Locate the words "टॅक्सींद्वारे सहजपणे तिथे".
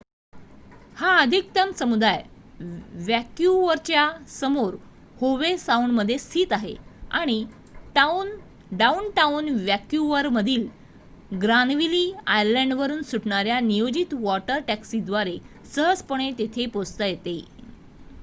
14.67-16.65